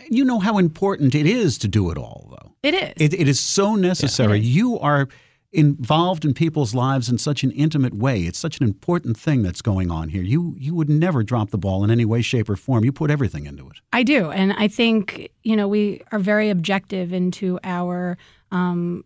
You 0.09 0.25
know 0.25 0.39
how 0.39 0.57
important 0.57 1.15
it 1.15 1.25
is 1.25 1.57
to 1.59 1.67
do 1.67 1.89
it 1.89 1.97
all, 1.97 2.27
though. 2.29 2.51
It 2.63 2.73
is. 2.73 2.93
It, 2.97 3.19
it 3.19 3.27
is 3.27 3.39
so 3.39 3.75
necessary. 3.75 4.39
you 4.39 4.79
are 4.79 5.07
involved 5.55 6.25
in 6.25 6.33
people's 6.33 6.75
lives 6.75 7.09
in 7.09 7.17
such 7.17 7.43
an 7.43 7.51
intimate 7.51 7.93
way. 7.93 8.21
It's 8.21 8.37
such 8.37 8.59
an 8.59 8.65
important 8.65 9.17
thing 9.17 9.41
that's 9.41 9.61
going 9.61 9.89
on 9.89 10.09
here. 10.09 10.21
You 10.21 10.55
you 10.57 10.75
would 10.75 10.89
never 10.89 11.23
drop 11.23 11.51
the 11.51 11.57
ball 11.57 11.83
in 11.83 11.89
any 11.89 12.05
way, 12.05 12.21
shape, 12.21 12.49
or 12.49 12.55
form. 12.55 12.83
You 12.83 12.91
put 12.91 13.09
everything 13.09 13.45
into 13.45 13.67
it. 13.69 13.77
I 13.93 14.03
do, 14.03 14.29
and 14.31 14.53
I 14.53 14.67
think 14.67 15.31
you 15.43 15.55
know 15.55 15.67
we 15.67 16.01
are 16.11 16.19
very 16.19 16.49
objective 16.49 17.13
into 17.13 17.59
our 17.63 18.17
um, 18.51 19.05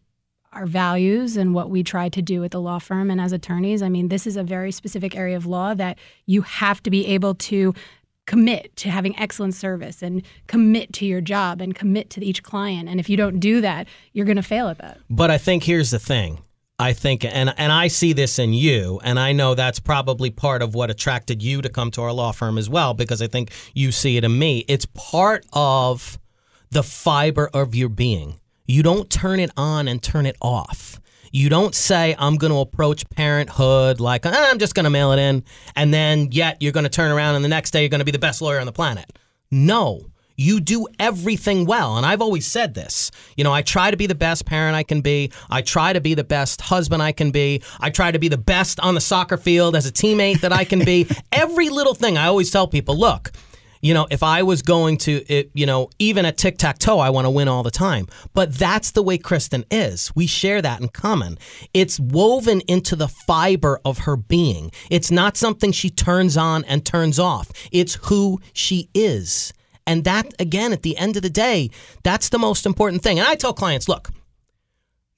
our 0.52 0.66
values 0.66 1.38
and 1.38 1.54
what 1.54 1.70
we 1.70 1.84
try 1.84 2.10
to 2.10 2.22
do 2.22 2.44
at 2.44 2.52
the 2.52 2.60
law 2.60 2.80
firm 2.80 3.12
and 3.12 3.22
as 3.22 3.32
attorneys. 3.32 3.84
I 3.84 3.90
mean, 3.90 4.08
this 4.08 4.26
is 4.26 4.36
a 4.36 4.44
very 4.44 4.72
specific 4.72 5.16
area 5.16 5.38
of 5.38 5.46
law 5.46 5.76
that 5.76 6.00
you 6.26 6.42
have 6.42 6.82
to 6.84 6.90
be 6.90 7.06
able 7.08 7.36
to 7.36 7.76
commit 8.30 8.76
to 8.76 8.92
having 8.92 9.18
excellent 9.18 9.56
service 9.56 10.04
and 10.04 10.22
commit 10.46 10.94
to 10.94 11.04
your 11.04 11.20
job 11.20 11.62
and 11.62 11.74
commit 11.74 12.12
to 12.12 12.24
each 12.24 12.44
client. 12.44 12.88
And 12.88 13.00
if 13.00 13.10
you 13.10 13.18
don't 13.18 13.40
do 13.40 13.60
that, 13.62 13.88
you're 14.14 14.28
going 14.28 14.36
to 14.36 14.44
fail 14.44 14.68
at 14.68 14.78
that. 14.78 15.00
But 15.10 15.32
I 15.32 15.40
think 15.40 15.64
here's 15.64 15.90
the 15.90 15.98
thing. 15.98 16.38
I 16.78 16.94
think, 16.94 17.26
and 17.26 17.52
and 17.58 17.72
I 17.72 17.88
see 17.88 18.14
this 18.14 18.38
in 18.38 18.54
you, 18.54 19.02
and 19.04 19.20
I 19.20 19.34
know 19.34 19.56
that's 19.56 19.80
probably 19.80 20.30
part 20.30 20.62
of 20.62 20.76
what 20.76 20.92
attracted 20.92 21.42
you 21.42 21.62
to 21.64 21.70
come 21.70 21.90
to 21.92 22.04
our 22.04 22.14
law 22.14 22.32
firm 22.32 22.58
as 22.60 22.70
well, 22.70 22.94
because 22.94 23.22
I 23.22 23.28
think 23.28 23.52
you 23.74 23.92
see 23.92 24.16
it 24.16 24.24
in 24.24 24.38
me. 24.38 24.64
It's 24.68 24.86
part 24.86 25.46
of 25.52 26.20
the 26.70 26.84
fiber 26.84 27.50
of 27.52 27.74
your 27.74 27.90
being. 27.90 28.40
You 28.66 28.84
don't 28.84 29.10
turn 29.10 29.40
it 29.40 29.50
on 29.58 29.88
and 29.88 30.04
turn 30.04 30.28
it 30.28 30.38
off. 30.40 31.02
You 31.32 31.50
don't 31.50 31.76
say, 31.76 32.16
I'm 32.18 32.36
going 32.36 32.52
to 32.52 32.60
approach 32.60 33.10
parenthood 33.10 34.00
like, 34.00 34.26
"Ah, 34.26 34.50
I'm 34.50 34.60
just 34.60 34.76
going 34.76 34.86
to 34.86 34.90
mail 34.90 35.12
it 35.12 35.20
in. 35.20 35.44
And 35.76 35.94
then 35.94 36.30
yet 36.32 36.62
you're 36.62 36.72
going 36.72 36.86
to 36.86 36.90
turn 36.90 37.12
around 37.12 37.36
and 37.36 37.46
the 37.46 37.50
next 37.50 37.72
day 37.72 37.82
you're 37.82 37.90
going 37.90 38.00
to 38.00 38.06
be 38.06 38.12
the 38.12 38.20
best 38.20 38.42
lawyer 38.42 38.60
on 38.60 38.66
the 38.66 38.72
planet. 38.72 39.12
No, 39.52 40.10
you 40.40 40.62
do 40.62 40.88
everything 41.00 41.66
well. 41.66 41.98
And 41.98 42.06
I've 42.06 42.22
always 42.22 42.48
said 42.48 42.74
this. 42.74 43.12
You 43.36 43.44
know, 43.44 43.52
I 43.52 43.62
try 43.62 43.92
to 43.92 43.98
be 43.98 44.08
the 44.08 44.16
best 44.16 44.46
parent 44.46 44.76
I 44.76 44.84
can 44.84 45.02
be. 45.02 45.32
I 45.50 45.62
try 45.62 45.92
to 45.92 46.00
be 46.00 46.14
the 46.14 46.24
best 46.24 46.62
husband 46.62 47.04
I 47.04 47.12
can 47.12 47.32
be. 47.32 47.62
I 47.80 47.90
try 47.90 48.12
to 48.12 48.20
be 48.20 48.30
the 48.30 48.38
best 48.38 48.80
on 48.80 48.96
the 48.96 49.02
soccer 49.02 49.36
field 49.36 49.76
as 49.76 49.86
a 49.86 49.92
teammate 49.92 50.40
that 50.40 50.54
I 50.54 50.64
can 50.64 50.80
be. 50.86 51.08
Every 51.34 51.68
little 51.68 51.94
thing 51.94 52.18
I 52.18 52.28
always 52.28 52.52
tell 52.52 52.68
people 52.68 52.98
look, 52.98 53.32
you 53.82 53.94
know, 53.94 54.08
if 54.10 54.24
I 54.24 54.44
was 54.44 54.62
going 54.62 54.98
to, 55.00 55.24
it, 55.32 55.52
you 55.54 55.66
know, 55.66 55.90
even 56.00 56.26
at 56.26 56.38
tic 56.38 56.58
tac 56.58 56.80
toe, 56.80 57.00
I 57.00 57.10
want 57.10 57.26
to 57.26 57.30
win 57.30 57.48
all 57.48 57.64
the 57.64 57.72
time. 57.72 58.08
But 58.34 58.54
that's 58.54 58.92
the 58.92 59.04
way 59.04 59.18
Kristen 59.18 59.66
is. 59.72 60.12
We 60.16 60.28
share 60.28 60.62
that 60.62 60.82
in 60.82 60.90
common. 60.90 61.38
It's 61.74 62.00
woven 62.00 62.62
into 62.62 62.96
the 62.96 63.08
fiber 63.08 63.80
of 63.86 64.00
her 64.00 64.18
being. 64.18 64.72
It's 64.90 65.12
not 65.12 65.38
something 65.38 65.72
she 65.72 65.90
turns 65.90 66.36
on 66.36 66.66
and 66.66 66.86
turns 66.86 67.20
off. 67.20 67.52
It's 67.72 67.96
who 68.04 68.40
she 68.54 68.90
is. 68.94 69.54
And 69.88 70.04
that, 70.04 70.28
again, 70.40 70.72
at 70.72 70.84
the 70.84 70.98
end 70.98 71.16
of 71.16 71.24
the 71.24 71.30
day, 71.30 71.72
that's 72.04 72.30
the 72.30 72.38
most 72.38 72.66
important 72.66 73.02
thing. 73.02 73.18
And 73.18 73.28
I 73.28 73.36
tell 73.36 73.54
clients, 73.54 73.90
look, 73.90 74.12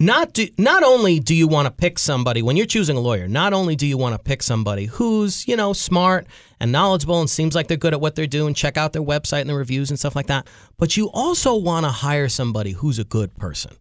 not 0.01 0.33
do, 0.33 0.47
not 0.57 0.83
only 0.83 1.19
do 1.19 1.35
you 1.35 1.47
want 1.47 1.67
to 1.67 1.71
pick 1.71 1.99
somebody 1.99 2.41
when 2.41 2.57
you're 2.57 2.65
choosing 2.65 2.97
a 2.97 2.99
lawyer, 2.99 3.27
not 3.27 3.53
only 3.53 3.75
do 3.75 3.85
you 3.85 3.97
want 3.97 4.15
to 4.15 4.19
pick 4.19 4.41
somebody 4.41 4.85
who's, 4.85 5.47
you 5.47 5.55
know, 5.55 5.73
smart 5.73 6.25
and 6.59 6.71
knowledgeable 6.71 7.19
and 7.21 7.29
seems 7.29 7.53
like 7.53 7.67
they're 7.67 7.77
good 7.77 7.93
at 7.93 8.01
what 8.01 8.15
they're 8.15 8.25
doing, 8.27 8.53
check 8.53 8.77
out 8.77 8.93
their 8.93 9.03
website 9.03 9.41
and 9.41 9.49
the 9.49 9.55
reviews 9.55 9.91
and 9.91 9.99
stuff 9.99 10.15
like 10.15 10.27
that, 10.27 10.47
but 10.77 10.97
you 10.97 11.09
also 11.11 11.55
want 11.55 11.85
to 11.85 11.91
hire 11.91 12.27
somebody 12.27 12.71
who's 12.71 12.97
a 12.97 13.03
good 13.03 13.35
person, 13.35 13.75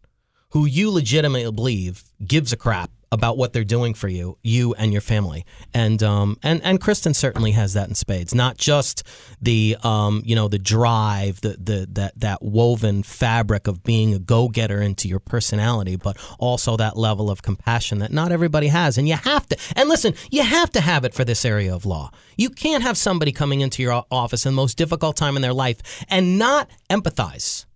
who 0.51 0.67
you 0.67 0.91
legitimately 0.91 1.51
believe 1.53 2.05
gives 2.27 2.53
a 2.53 2.57
crap 2.57 2.91
about 3.13 3.37
what 3.37 3.53
they're 3.53 3.65
doing 3.65 3.95
for 3.95 4.09
you, 4.09 4.39
you 4.43 4.75
and 4.75 4.93
your 4.93 5.01
family. 5.01 5.45
And 5.75 6.03
um 6.03 6.37
and 6.43 6.63
and 6.63 6.81
Kristen 6.81 7.15
certainly 7.15 7.53
has 7.53 7.75
that 7.75 7.89
in 7.89 7.95
spades. 7.95 8.35
Not 8.35 8.57
just 8.57 9.03
the 9.41 9.77
um 9.83 10.23
you 10.25 10.35
know 10.37 10.49
the 10.49 10.59
drive, 10.59 11.41
the 11.41 11.57
the 11.59 11.89
that 11.93 12.19
that 12.21 12.43
woven 12.43 13.03
fabric 13.03 13.67
of 13.67 13.83
being 13.83 14.15
a 14.15 14.19
go-getter 14.19 14.81
into 14.81 15.09
your 15.09 15.21
personality, 15.21 15.97
but 15.97 16.17
also 16.39 16.77
that 16.77 16.97
level 16.97 17.31
of 17.31 17.43
compassion 17.43 17.99
that 17.99 18.13
not 18.13 18.33
everybody 18.33 18.69
has. 18.69 18.97
And 18.99 19.09
you 19.09 19.17
have 19.17 19.47
to. 19.49 19.57
And 19.75 19.89
listen, 19.89 20.15
you 20.31 20.43
have 20.43 20.71
to 20.73 20.81
have 20.81 21.05
it 21.05 21.15
for 21.15 21.25
this 21.25 21.45
area 21.45 21.75
of 21.75 21.85
law. 21.85 22.11
You 22.37 22.51
can't 22.51 22.83
have 22.83 22.97
somebody 22.97 23.33
coming 23.33 23.61
into 23.61 23.83
your 23.83 24.05
office 24.11 24.47
in 24.47 24.53
the 24.53 24.57
most 24.57 24.77
difficult 24.77 25.17
time 25.17 25.37
in 25.37 25.43
their 25.43 25.53
life 25.53 26.05
and 26.09 26.39
not 26.39 26.71
empathize. 26.89 27.67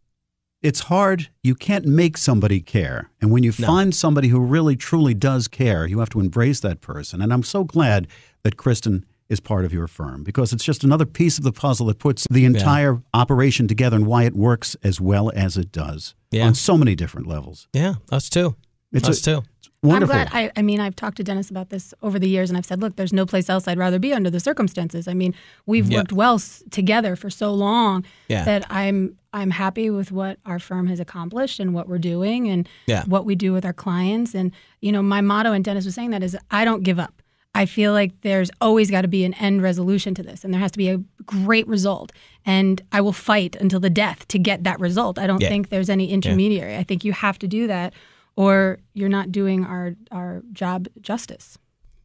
It's 0.64 0.80
hard. 0.80 1.28
You 1.42 1.54
can't 1.54 1.85
make 1.87 2.16
somebody 2.16 2.61
care. 2.61 3.11
And 3.21 3.30
when 3.30 3.42
you 3.44 3.52
find 3.52 3.94
somebody 3.94 4.28
who 4.28 4.40
really, 4.40 4.75
truly 4.76 5.14
does 5.14 5.47
care, 5.47 5.87
you 5.87 5.99
have 6.00 6.09
to 6.11 6.21
embrace 6.21 6.59
that 6.61 6.80
person. 6.80 7.21
And 7.23 7.33
I'm 7.33 7.42
so 7.44 7.62
glad 7.64 8.09
that 8.42 8.56
Kristen 8.56 9.04
is 9.28 9.40
part 9.40 9.64
of 9.64 9.73
your 9.73 9.87
firm 9.87 10.23
because 10.25 10.52
it's 10.52 10.64
just 10.64 10.83
another 10.85 11.06
piece 11.06 11.38
of 11.38 11.44
the 11.44 11.52
puzzle 11.52 11.87
that 11.87 11.99
puts 11.99 12.26
the 12.30 12.44
entire 12.44 13.02
operation 13.14 13.68
together 13.68 13.97
and 13.97 14.06
why 14.06 14.25
it 14.25 14.35
works 14.35 14.76
as 14.83 15.00
well 15.00 15.30
as 15.35 15.56
it 15.56 15.71
does 15.71 16.14
Yeah. 16.30 16.47
on 16.47 16.54
so 16.54 16.76
many 16.76 16.94
different 16.94 17.26
levels. 17.26 17.68
Yeah, 17.73 17.94
us 18.11 18.28
too. 18.28 18.56
It's 18.92 19.09
us 19.09 19.21
a- 19.21 19.25
too. 19.25 19.42
Wonderful. 19.83 20.16
I'm 20.16 20.28
glad. 20.28 20.38
I, 20.56 20.61
I 20.61 20.62
mean, 20.62 20.80
I've 20.80 20.97
talked 20.97 21.18
to 21.18 21.23
Dennis 21.25 21.50
about 21.50 21.68
this 21.68 21.92
over 22.02 22.18
the 22.18 22.28
years, 22.28 22.49
and 22.49 22.56
I've 22.56 22.64
said, 22.64 22.80
look, 22.80 22.97
there's 22.97 23.12
no 23.12 23.26
place 23.26 23.50
else 23.50 23.68
I'd 23.68 23.76
rather 23.76 23.99
be 23.99 24.14
under 24.14 24.30
the 24.30 24.40
circumstances. 24.40 25.06
I 25.06 25.12
mean, 25.12 25.35
we've 25.66 25.90
Yeah. 25.90 25.99
worked 25.99 26.12
well 26.12 26.37
s- 26.37 26.62
together 26.71 27.16
for 27.16 27.28
so 27.28 27.52
long 27.52 28.02
Yeah. 28.28 28.44
that 28.44 28.64
I'm 28.71 29.16
I'm 29.35 29.50
happy 29.50 29.91
with 29.91 30.11
what 30.12 30.38
our 30.47 30.59
firm 30.59 30.87
has 30.87 31.00
accomplished 31.00 31.61
and 31.61 31.75
what 31.75 31.88
we're 31.88 31.99
doing 31.99 32.49
and 32.49 32.67
Yeah. 32.87 33.05
what 33.05 33.26
we 33.26 33.35
do 33.35 33.53
with 33.53 33.64
our 33.67 33.73
clients. 33.75 34.35
And 34.35 34.53
you 34.81 34.93
know, 34.93 35.03
my 35.03 35.21
motto, 35.21 35.53
and 35.53 35.62
Dennis 35.64 35.85
was 35.85 35.95
saying 35.95 36.11
that, 36.11 36.23
is 36.23 36.37
I 36.50 36.64
don't 36.64 36.83
give 36.85 36.99
up. 36.99 37.21
I 37.57 37.67
feel 37.67 37.93
like 37.93 38.12
there's 38.23 38.50
always 38.61 38.91
got 38.91 39.03
to 39.03 39.09
be 39.09 39.25
an 39.25 39.35
end 39.35 39.62
resolution 39.62 40.12
to 40.14 40.23
this, 40.25 40.43
and 40.45 40.53
there 40.53 40.61
has 40.61 40.73
to 40.73 40.79
be 40.79 40.88
a 40.88 40.99
great 41.25 41.67
result. 41.69 42.11
And 42.47 42.81
I 42.91 43.00
will 43.00 43.12
fight 43.12 43.55
until 43.57 43.79
the 43.81 43.91
death 43.91 44.26
to 44.29 44.38
get 44.38 44.64
that 44.64 44.81
result. 44.81 45.19
I 45.19 45.26
don't 45.29 45.41
Yeah. 45.41 45.50
think 45.50 45.69
there's 45.69 45.88
any 45.91 46.11
intermediary. 46.11 46.76
I 46.76 46.83
think 46.83 47.05
you 47.05 47.12
have 47.12 47.38
to 47.41 47.47
do 47.47 47.67
that, 47.69 47.93
or 48.37 48.79
you're 48.95 49.09
not 49.09 49.31
doing 49.31 49.64
our 49.64 49.95
our 50.11 50.43
job 50.53 50.88
justice. 51.00 51.59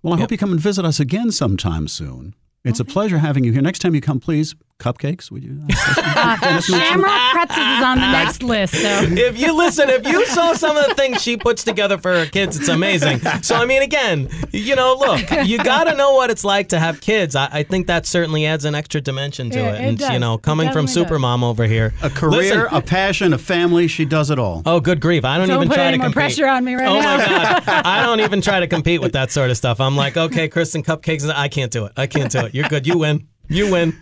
Well, 0.03 0.13
I 0.13 0.17
hope 0.19 0.31
you 0.31 0.37
come 0.37 0.51
and 0.51 0.59
visit 0.61 0.85
us 0.85 0.99
again 0.99 1.31
sometime 1.31 1.87
soon. 1.87 2.33
It's 2.63 2.79
a 2.79 2.85
pleasure 2.85 3.17
having 3.17 3.43
you 3.43 3.51
here. 3.51 3.61
Next 3.61 3.79
time 3.79 3.95
you 3.95 4.01
come, 4.01 4.19
please, 4.19 4.53
cupcakes, 4.79 5.29
would 5.31 5.43
you? 5.43 5.61
Uh, 6.21 6.59
Shamrock 6.61 7.31
Pretzels 7.31 7.57
is 7.57 7.83
on 7.83 7.97
the 7.99 8.11
next 8.11 8.43
list. 8.43 8.73
So 8.75 8.87
if 9.03 9.37
you 9.39 9.55
listen, 9.55 9.89
if 9.89 10.05
you 10.07 10.25
saw 10.25 10.53
some 10.53 10.75
of 10.75 10.87
the 10.87 10.95
things 10.95 11.21
she 11.21 11.37
puts 11.37 11.63
together 11.63 11.97
for 11.97 12.11
her 12.13 12.25
kids, 12.25 12.57
it's 12.59 12.67
amazing. 12.67 13.19
So 13.41 13.55
I 13.55 13.65
mean, 13.65 13.81
again, 13.81 14.27
you 14.51 14.75
know, 14.75 14.95
look, 14.99 15.21
you 15.47 15.57
got 15.63 15.85
to 15.85 15.95
know 15.95 16.13
what 16.13 16.29
it's 16.29 16.43
like 16.43 16.69
to 16.69 16.79
have 16.79 16.99
kids. 17.01 17.35
I, 17.35 17.47
I 17.51 17.63
think 17.63 17.87
that 17.87 18.05
certainly 18.05 18.45
adds 18.45 18.65
an 18.65 18.75
extra 18.75 19.01
dimension 19.01 19.49
to 19.51 19.59
Yeah, 19.59 19.69
it. 19.73 19.75
it 19.75 19.87
And 19.87 19.97
does. 19.97 20.09
you 20.11 20.19
know, 20.19 20.37
coming 20.37 20.71
from 20.71 20.85
definitely 20.87 21.03
does. 21.17 21.21
Supermom 21.23 21.43
over 21.43 21.65
here, 21.65 21.93
a 22.01 22.09
career, 22.09 22.31
Listen, 22.31 22.67
a 22.71 22.81
passion, 22.81 23.33
a 23.33 23.37
family. 23.37 23.87
She 23.87 24.05
does 24.05 24.29
it 24.29 24.39
all. 24.39 24.61
Oh, 24.65 24.79
good 24.79 24.99
grief! 24.99 25.23
I 25.25 25.37
don't, 25.37 25.47
Don't 25.47 25.57
even 25.57 25.67
put 25.69 25.75
try 25.75 25.85
any 25.85 25.93
to 25.97 25.97
more 25.99 26.05
compete. 26.07 26.15
pressure 26.15 26.47
on 26.47 26.63
me 26.65 26.75
right 26.75 26.87
oh 26.87 26.99
now. 26.99 27.15
Oh 27.15 27.17
my 27.17 27.25
god! 27.25 27.63
I 27.85 28.03
don't 28.05 28.19
even 28.21 28.41
try 28.41 28.59
to 28.59 28.67
compete 28.67 29.01
with 29.01 29.13
that 29.13 29.31
sort 29.31 29.51
of 29.51 29.57
stuff. 29.57 29.79
I'm 29.79 29.95
like, 29.95 30.17
okay, 30.17 30.47
Kristen, 30.47 30.83
cupcakes. 30.83 31.29
I 31.29 31.47
can't 31.47 31.71
do 31.71 31.85
it. 31.85 31.93
I 31.97 32.07
can't 32.07 32.31
do 32.31 32.39
it. 32.45 32.53
You're 32.55 32.67
good. 32.69 32.85
You 32.87 32.97
win. 32.99 33.27
You 33.47 33.71
win. 33.71 33.95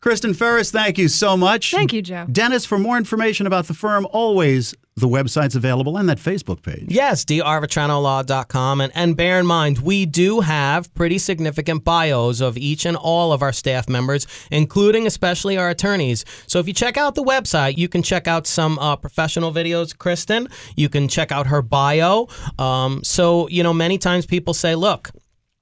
Kristen 0.00 0.32
Ferris, 0.32 0.70
thank 0.70 0.96
you 0.96 1.08
so 1.08 1.36
much. 1.36 1.72
Thank 1.72 1.92
you, 1.92 2.00
Joe. 2.00 2.26
Dennis, 2.30 2.64
for 2.64 2.78
more 2.78 2.96
information 2.96 3.46
about 3.46 3.66
the 3.66 3.74
firm, 3.74 4.06
always 4.12 4.74
the 4.96 5.08
website's 5.08 5.54
available 5.54 5.96
and 5.96 6.08
that 6.08 6.18
Facebook 6.18 6.62
page. 6.62 6.86
Yes, 6.88 7.24
drvetranolaw.com. 7.24 8.80
And, 8.80 8.92
and 8.94 9.16
bear 9.16 9.40
in 9.40 9.46
mind, 9.46 9.78
we 9.80 10.06
do 10.06 10.40
have 10.40 10.92
pretty 10.94 11.18
significant 11.18 11.84
bios 11.84 12.40
of 12.40 12.56
each 12.56 12.86
and 12.86 12.96
all 12.96 13.32
of 13.32 13.42
our 13.42 13.52
staff 13.52 13.88
members, 13.88 14.26
including 14.50 15.06
especially 15.06 15.58
our 15.58 15.70
attorneys. 15.70 16.24
So 16.46 16.58
if 16.60 16.66
you 16.66 16.74
check 16.74 16.96
out 16.96 17.14
the 17.14 17.24
website, 17.24 17.76
you 17.76 17.88
can 17.88 18.02
check 18.02 18.26
out 18.26 18.46
some 18.46 18.78
uh, 18.78 18.96
professional 18.96 19.52
videos, 19.52 19.96
Kristen. 19.96 20.48
You 20.76 20.88
can 20.88 21.08
check 21.08 21.32
out 21.32 21.46
her 21.48 21.62
bio. 21.62 22.28
Um, 22.58 23.02
so, 23.04 23.48
you 23.48 23.62
know, 23.62 23.74
many 23.74 23.98
times 23.98 24.26
people 24.26 24.54
say, 24.54 24.74
look, 24.74 25.10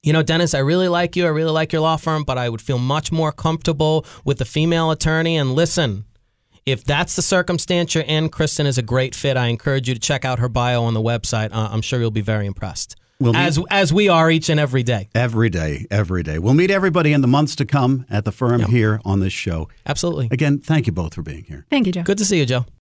you 0.03 0.13
know, 0.13 0.23
Dennis, 0.23 0.53
I 0.53 0.59
really 0.59 0.87
like 0.87 1.15
you. 1.15 1.25
I 1.25 1.29
really 1.29 1.51
like 1.51 1.73
your 1.73 1.81
law 1.81 1.97
firm, 1.97 2.23
but 2.23 2.37
I 2.37 2.47
would 2.49 2.61
feel 2.61 2.77
much 2.77 3.11
more 3.11 3.31
comfortable 3.31 4.05
with 4.23 4.39
a 4.41 4.45
female 4.45 4.91
attorney. 4.91 5.35
And 5.37 5.53
listen, 5.55 6.05
if 6.65 6.83
that's 6.83 7.15
the 7.15 7.21
circumstance 7.21 7.95
you're 7.95 8.03
in, 8.05 8.29
Kristen 8.29 8.65
is 8.65 8.77
a 8.77 8.81
great 8.81 9.13
fit. 9.13 9.35
I 9.35 9.47
encourage 9.47 9.87
you 9.89 9.93
to 9.93 9.99
check 9.99 10.23
out 10.23 10.39
her 10.39 10.47
bio 10.49 10.83
on 10.83 10.93
the 10.93 11.01
website. 11.01 11.51
Uh, 11.51 11.69
I'm 11.71 11.81
sure 11.81 11.99
you'll 11.99 12.11
be 12.11 12.21
very 12.21 12.45
impressed. 12.45 12.95
We'll 13.19 13.33
meet- 13.33 13.39
as 13.39 13.59
as 13.69 13.91
we 13.91 14.07
are 14.07 14.31
each 14.31 14.47
and 14.47 14.61
every 14.61 14.81
day. 14.83 15.09
Every 15.13 15.49
day, 15.49 15.85
every 15.91 16.23
day. 16.23 16.39
We'll 16.39 16.53
meet 16.53 16.71
everybody 16.71 17.11
in 17.11 17.19
the 17.19 17.27
months 17.27 17.53
to 17.57 17.65
come 17.65 18.05
at 18.09 18.23
the 18.23 18.31
firm 18.31 18.61
here 18.61 19.01
on 19.03 19.19
this 19.19 19.33
show. 19.33 19.67
Absolutely. 19.85 20.29
Again, 20.31 20.59
thank 20.59 20.87
you 20.87 20.93
both 20.93 21.15
for 21.15 21.21
being 21.21 21.43
here. 21.43 21.65
thank 21.69 21.85
you, 21.85 21.91
Joe. 21.91 22.03
Good 22.03 22.19
to 22.19 22.23
see 22.25 22.39
you, 22.39 22.45
Joe. 22.45 22.65